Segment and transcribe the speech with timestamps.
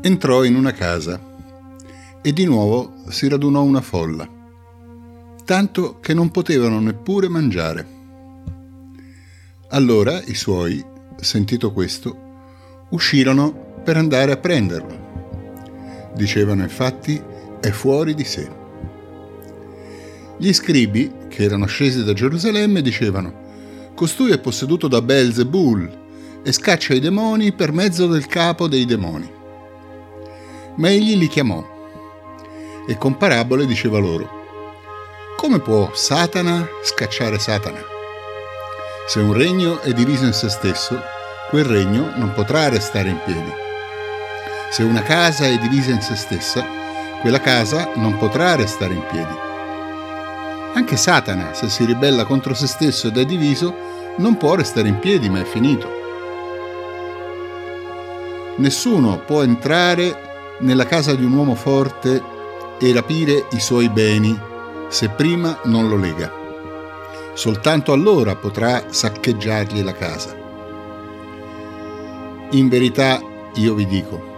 [0.00, 1.20] Entrò in una casa
[2.22, 4.28] e di nuovo si radunò una folla,
[5.44, 7.86] tanto che non potevano neppure mangiare.
[9.70, 10.84] Allora i suoi,
[11.16, 12.16] sentito questo,
[12.90, 16.12] uscirono per andare a prenderlo.
[16.14, 17.20] Dicevano infatti
[17.60, 18.48] è fuori di sé.
[20.36, 23.46] Gli scribi, che erano scesi da Gerusalemme, dicevano
[23.94, 29.37] Costui è posseduto da Belzebul e scaccia i demoni per mezzo del capo dei demoni.
[30.78, 31.76] Ma egli li chiamò
[32.86, 34.30] e con parabole diceva loro
[35.36, 37.80] Come può Satana scacciare Satana?
[39.08, 41.02] Se un regno è diviso in se stesso,
[41.50, 43.52] quel regno non potrà restare in piedi.
[44.70, 46.64] Se una casa è divisa in se stessa,
[47.22, 49.36] quella casa non potrà restare in piedi.
[50.74, 53.74] Anche Satana, se si ribella contro se stesso ed è diviso,
[54.18, 55.90] non può restare in piedi, ma è finito.
[58.56, 60.27] Nessuno può entrare
[60.60, 62.22] nella casa di un uomo forte
[62.78, 64.38] e rapire i suoi beni
[64.88, 66.32] se prima non lo lega.
[67.34, 70.36] Soltanto allora potrà saccheggiargli la casa.
[72.50, 73.20] In verità
[73.54, 74.36] io vi dico,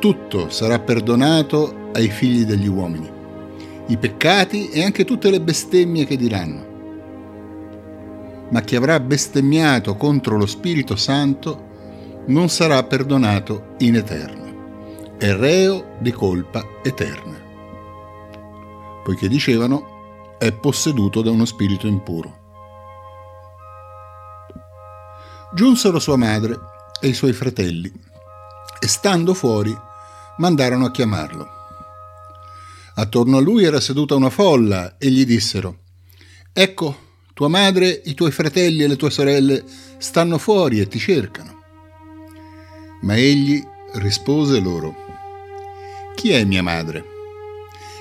[0.00, 3.10] tutto sarà perdonato ai figli degli uomini,
[3.86, 6.72] i peccati e anche tutte le bestemmie che diranno.
[8.50, 11.72] Ma chi avrà bestemmiato contro lo Spirito Santo
[12.26, 14.43] non sarà perdonato in eterno,
[15.16, 17.40] è reo di colpa eterna.
[19.02, 22.42] Poiché dicevano è posseduto da uno spirito impuro.
[25.54, 26.58] Giunsero sua madre
[27.00, 27.90] e i suoi fratelli
[28.80, 29.76] e stando fuori
[30.38, 31.48] mandarono a chiamarlo.
[32.96, 35.78] Attorno a lui era seduta una folla e gli dissero,
[36.52, 36.96] Ecco,
[37.32, 39.64] tua madre, i tuoi fratelli e le tue sorelle
[39.98, 41.62] stanno fuori e ti cercano.
[43.02, 43.62] Ma egli
[43.94, 45.03] rispose loro,
[46.14, 47.04] Chi è mia madre?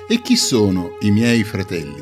[0.08, 2.02] E chi sono i miei fratelli?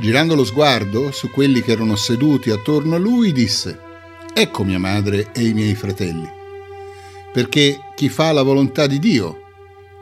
[0.00, 3.78] Girando lo sguardo su quelli che erano seduti attorno a lui, disse,
[4.32, 6.28] Ecco mia madre e i miei fratelli,
[7.32, 9.42] perché chi fa la volontà di Dio,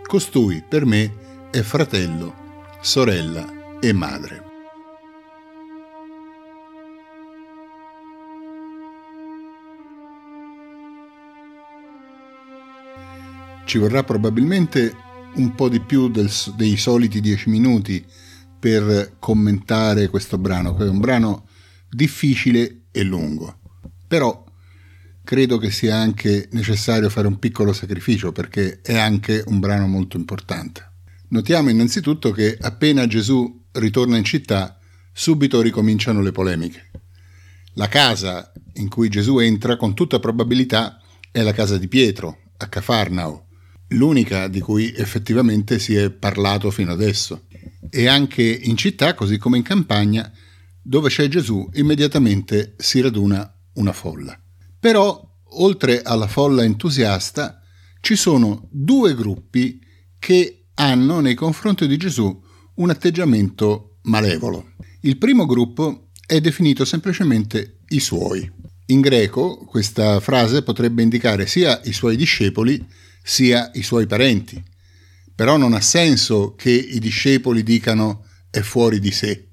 [0.07, 4.48] costui per me è fratello, sorella e madre.
[13.69, 14.97] Ci vorrà probabilmente
[15.35, 18.03] un po' di più del, dei soliti dieci minuti
[18.59, 21.47] per commentare questo brano, che è un brano
[21.91, 23.59] difficile e lungo.
[24.07, 24.43] Però
[25.23, 30.17] credo che sia anche necessario fare un piccolo sacrificio perché è anche un brano molto
[30.17, 30.93] importante.
[31.29, 34.79] Notiamo innanzitutto che appena Gesù ritorna in città,
[35.13, 36.91] subito ricominciano le polemiche.
[37.75, 42.67] La casa in cui Gesù entra con tutta probabilità è la casa di Pietro, a
[42.67, 43.48] Cafarnao,
[43.89, 47.47] l'unica di cui effettivamente si è parlato fino adesso.
[47.91, 50.31] E anche in città, così come in campagna,
[50.83, 54.39] dove c'è Gesù, immediatamente si raduna una folla.
[54.79, 55.23] Però,
[55.53, 57.63] oltre alla folla entusiasta,
[58.01, 59.81] ci sono due gruppi
[60.19, 62.43] che hanno nei confronti di Gesù
[62.75, 64.73] un atteggiamento malevolo.
[65.01, 68.51] Il primo gruppo è definito semplicemente i suoi.
[68.87, 72.85] In greco questa frase potrebbe indicare sia i suoi discepoli
[73.29, 74.61] sia i suoi parenti.
[75.35, 79.49] Però non ha senso che i discepoli dicano è fuori di sé.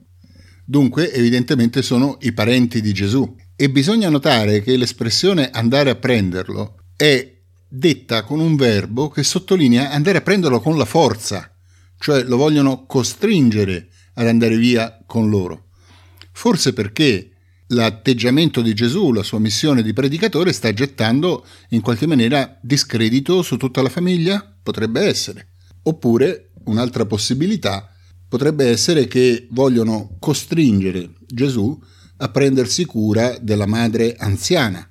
[0.63, 3.35] Dunque, evidentemente sono i parenti di Gesù.
[3.53, 7.34] E bisogna notare che l'espressione andare a prenderlo è
[7.67, 11.53] detta con un verbo che sottolinea andare a prenderlo con la forza,
[12.00, 15.67] cioè lo vogliono costringere ad andare via con loro.
[16.32, 17.34] Forse perché
[17.67, 23.58] l'atteggiamento di Gesù, la sua missione di predicatore sta gettando in qualche maniera discredito su
[23.58, 24.58] tutta la famiglia?
[24.62, 25.50] Potrebbe essere.
[25.84, 27.90] Oppure un'altra possibilità
[28.28, 31.79] potrebbe essere che vogliono costringere Gesù
[32.17, 34.88] a prendersi cura della madre anziana,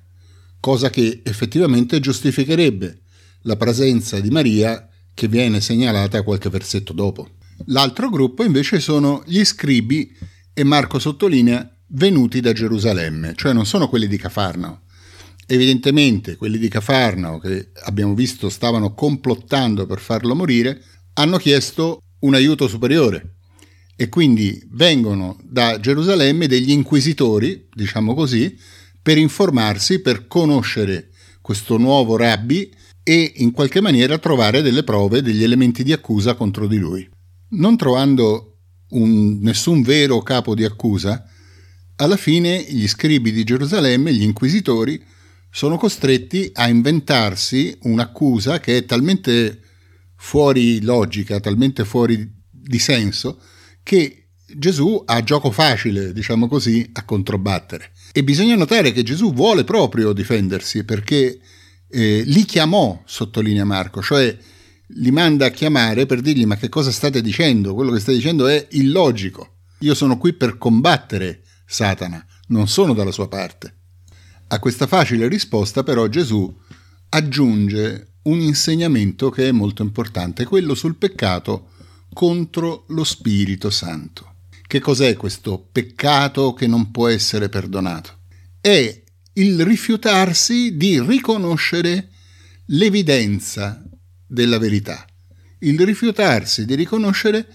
[0.59, 3.01] cosa che effettivamente giustificherebbe
[3.41, 7.29] la presenza di Maria che viene segnalata qualche versetto dopo.
[7.67, 10.11] L'altro gruppo invece sono gli scribi
[10.53, 14.81] e Marco sottolinea venuti da Gerusalemme, cioè non sono quelli di Cafarnao.
[15.47, 20.81] Evidentemente quelli di Cafarnao, che abbiamo visto stavano complottando per farlo morire,
[21.13, 23.35] hanno chiesto un aiuto superiore
[23.95, 28.57] e quindi vengono da Gerusalemme degli inquisitori, diciamo così,
[29.01, 32.69] per informarsi, per conoscere questo nuovo rabbi
[33.03, 37.07] e in qualche maniera trovare delle prove, degli elementi di accusa contro di lui.
[37.49, 38.57] Non trovando
[38.89, 41.23] un, nessun vero capo di accusa,
[41.97, 45.01] alla fine gli scribi di Gerusalemme, gli inquisitori,
[45.49, 49.61] sono costretti a inventarsi un'accusa che è talmente
[50.17, 53.39] fuori logica, talmente fuori di senso,
[53.81, 57.91] che Gesù ha gioco facile, diciamo così, a controbattere.
[58.11, 61.39] E bisogna notare che Gesù vuole proprio difendersi perché
[61.89, 64.37] eh, li chiamò, sottolinea Marco, cioè
[64.89, 67.73] li manda a chiamare per dirgli ma che cosa state dicendo?
[67.73, 69.59] Quello che stai dicendo è illogico.
[69.79, 73.75] Io sono qui per combattere Satana, non sono dalla sua parte.
[74.47, 76.55] A questa facile risposta però Gesù
[77.09, 81.69] aggiunge un insegnamento che è molto importante, quello sul peccato
[82.13, 84.33] contro lo Spirito Santo.
[84.67, 88.19] Che cos'è questo peccato che non può essere perdonato?
[88.61, 89.03] È
[89.33, 92.09] il rifiutarsi di riconoscere
[92.67, 93.83] l'evidenza
[94.25, 95.05] della verità,
[95.59, 97.47] il rifiutarsi di riconoscere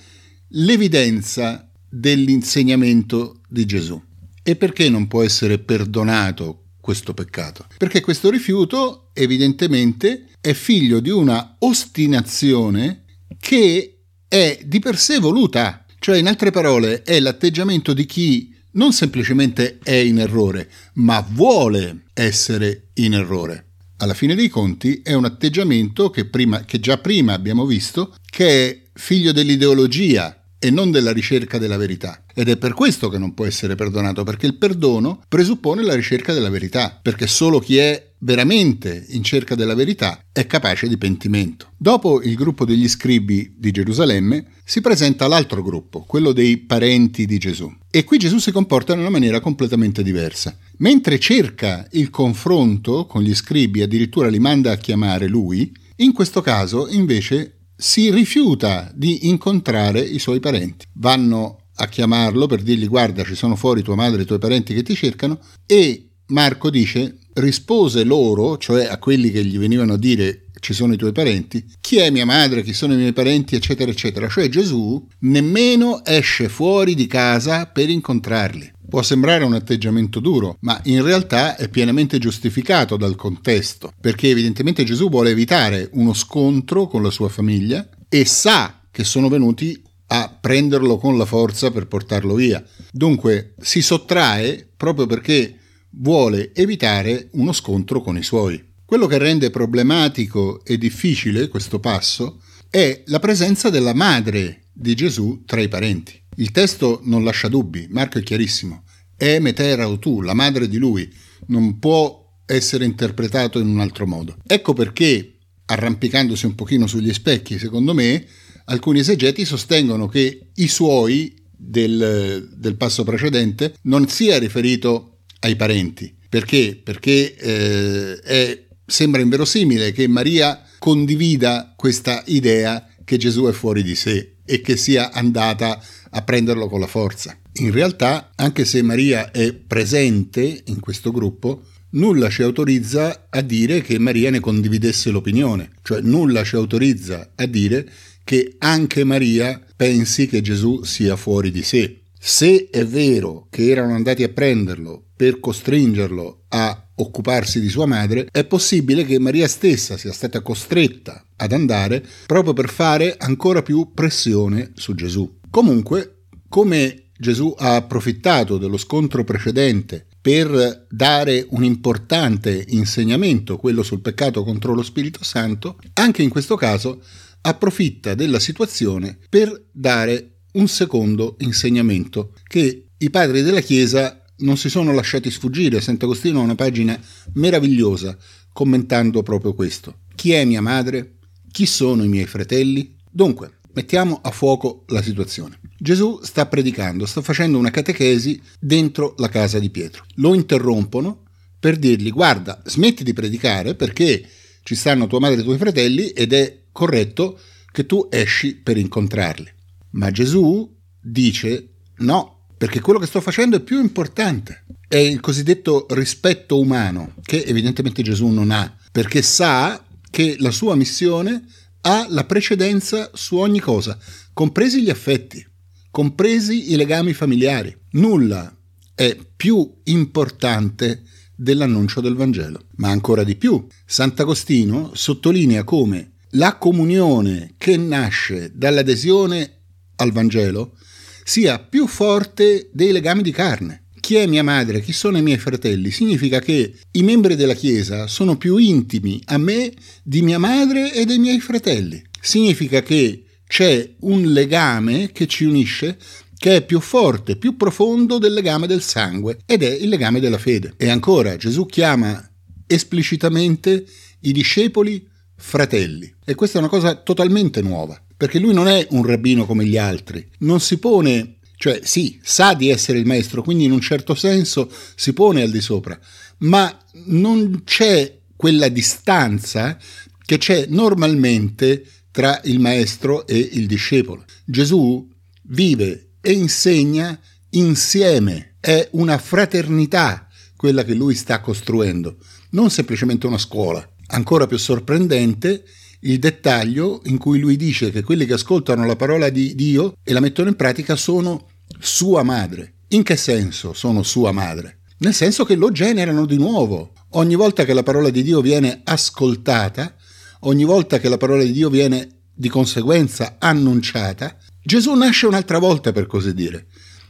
[0.48, 4.00] l'evidenza dell'insegnamento di Gesù.
[4.42, 7.66] E perché non può essere perdonato questo peccato?
[7.76, 13.04] Perché questo rifiuto evidentemente è figlio di una ostinazione
[13.38, 18.93] che è di per sé voluta, cioè in altre parole è l'atteggiamento di chi non
[18.93, 23.64] semplicemente è in errore, ma vuole essere in errore.
[23.96, 28.69] Alla fine dei conti è un atteggiamento che, prima, che già prima abbiamo visto che
[28.69, 32.22] è figlio dell'ideologia e non della ricerca della verità.
[32.34, 36.34] Ed è per questo che non può essere perdonato, perché il perdono presuppone la ricerca
[36.34, 41.70] della verità, perché solo chi è veramente in cerca della verità è capace di pentimento.
[41.78, 47.38] Dopo il gruppo degli scribi di Gerusalemme si presenta l'altro gruppo, quello dei parenti di
[47.38, 47.74] Gesù.
[47.90, 50.56] E qui Gesù si comporta in una maniera completamente diversa.
[50.76, 56.42] Mentre cerca il confronto con gli scribi, addirittura li manda a chiamare lui, in questo
[56.42, 60.87] caso invece si rifiuta di incontrare i suoi parenti.
[60.94, 64.75] Vanno a chiamarlo per dirgli guarda ci sono fuori tua madre e i tuoi parenti
[64.75, 69.99] che ti cercano e Marco dice rispose loro, cioè a quelli che gli venivano a
[69.99, 73.55] dire ci sono i tuoi parenti, chi è mia madre, chi sono i miei parenti,
[73.55, 74.29] eccetera, eccetera.
[74.29, 78.73] Cioè Gesù nemmeno esce fuori di casa per incontrarli.
[78.90, 84.82] Può sembrare un atteggiamento duro, ma in realtà è pienamente giustificato dal contesto, perché evidentemente
[84.82, 90.37] Gesù vuole evitare uno scontro con la sua famiglia e sa che sono venuti a
[90.40, 92.64] prenderlo con la forza per portarlo via.
[92.90, 95.56] Dunque si sottrae proprio perché
[95.90, 98.60] vuole evitare uno scontro con i suoi.
[98.84, 105.44] Quello che rende problematico e difficile questo passo è la presenza della madre di Gesù
[105.46, 106.20] tra i parenti.
[106.40, 108.84] Il testo non lascia dubbi, Marco è chiarissimo.
[109.14, 111.06] È Metera o tu, la madre di lui,
[111.48, 114.38] non può essere interpretato in un altro modo.
[114.46, 118.26] Ecco perché, arrampicandosi un pochino sugli specchi, secondo me,
[118.64, 126.16] alcuni esegeti sostengono che i suoi del, del passo precedente non sia riferito ai parenti.
[126.26, 126.81] Perché?
[126.82, 133.94] Perché eh, è, sembra inverosimile che Maria condivida questa idea che Gesù è fuori di
[133.94, 137.36] sé e che sia andata a prenderlo con la forza.
[137.55, 143.81] In realtà, anche se Maria è presente in questo gruppo, nulla ci autorizza a dire
[143.81, 147.90] che Maria ne condividesse l'opinione, cioè nulla ci autorizza a dire
[148.24, 152.02] che anche Maria pensi che Gesù sia fuori di sé.
[152.22, 158.29] Se è vero che erano andati a prenderlo per costringerlo a occuparsi di sua madre,
[158.31, 163.93] è possibile che Maria stessa sia stata costretta ad andare proprio per fare ancora più
[163.94, 165.38] pressione su Gesù.
[165.50, 174.00] Comunque, come Gesù ha approfittato dello scontro precedente per dare un importante insegnamento, quello sul
[174.00, 177.02] peccato contro lo Spirito Santo, anche in questo caso
[177.42, 184.69] approfitta della situazione per dare un secondo insegnamento che i padri della Chiesa non si
[184.69, 185.80] sono lasciati sfuggire.
[185.80, 186.98] Sant'Agostino ha una pagina
[187.34, 188.16] meravigliosa
[188.52, 190.00] commentando proprio questo.
[190.14, 191.19] Chi è mia madre?
[191.50, 192.96] Chi sono i miei fratelli?
[193.10, 195.58] Dunque, mettiamo a fuoco la situazione.
[195.79, 200.05] Gesù sta predicando, sta facendo una catechesi dentro la casa di Pietro.
[200.17, 201.24] Lo interrompono
[201.58, 204.27] per dirgli guarda, smetti di predicare perché
[204.62, 207.39] ci stanno tua madre e i tuoi fratelli ed è corretto
[207.70, 209.50] che tu esci per incontrarli.
[209.93, 214.65] Ma Gesù dice no, perché quello che sto facendo è più importante.
[214.86, 220.74] È il cosiddetto rispetto umano, che evidentemente Gesù non ha, perché sa che la sua
[220.74, 221.44] missione
[221.82, 223.99] ha la precedenza su ogni cosa,
[224.32, 225.44] compresi gli affetti,
[225.91, 227.77] compresi i legami familiari.
[227.93, 228.55] Nulla
[228.94, 231.03] è più importante
[231.34, 232.67] dell'annuncio del Vangelo.
[232.77, 239.58] Ma ancora di più, Sant'Agostino sottolinea come la comunione che nasce dall'adesione
[239.96, 240.77] al Vangelo
[241.25, 243.84] sia più forte dei legami di carne.
[244.10, 248.08] Chi è mia madre, chi sono i miei fratelli, significa che i membri della Chiesa
[248.08, 252.02] sono più intimi a me di mia madre e dei miei fratelli.
[252.20, 255.96] Significa che c'è un legame che ci unisce
[256.36, 260.38] che è più forte, più profondo del legame del sangue ed è il legame della
[260.38, 260.74] fede.
[260.76, 262.20] E ancora Gesù chiama
[262.67, 263.86] esplicitamente
[264.22, 266.12] i discepoli fratelli.
[266.24, 269.76] E questa è una cosa totalmente nuova, perché lui non è un rabbino come gli
[269.76, 274.14] altri, non si pone, cioè sì, sa di essere il maestro, quindi in un certo
[274.14, 276.00] senso si pone al di sopra,
[276.38, 276.74] ma
[277.05, 279.76] non c'è quella distanza
[280.24, 284.24] che c'è normalmente tra il maestro e il discepolo.
[284.43, 285.06] Gesù
[285.48, 292.17] vive e insegna insieme, è una fraternità quella che lui sta costruendo,
[292.52, 293.86] non semplicemente una scuola.
[294.06, 295.64] Ancora più sorprendente
[296.00, 300.12] il dettaglio in cui lui dice che quelli che ascoltano la parola di Dio e
[300.12, 302.74] la mettono in pratica sono sua madre.
[302.88, 304.80] In che senso sono sua madre?
[304.98, 306.92] Nel senso che lo generano di nuovo.
[307.10, 309.94] Ogni volta che la parola di Dio viene ascoltata,
[310.40, 315.92] ogni volta che la parola di Dio viene di conseguenza annunciata, Gesù nasce un'altra volta
[315.92, 316.66] per così dire.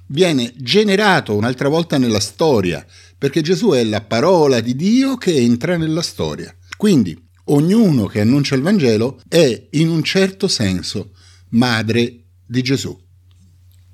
[0.09, 2.85] Viene generato un'altra volta nella storia,
[3.17, 6.55] perché Gesù è la parola di Dio che entra nella storia.
[6.77, 11.13] Quindi ognuno che annuncia il Vangelo è in un certo senso
[11.51, 12.97] madre di Gesù.